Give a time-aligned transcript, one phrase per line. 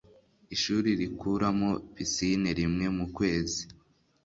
[0.55, 3.61] Ishuri rikuramo pisine rimwe mu kwezi.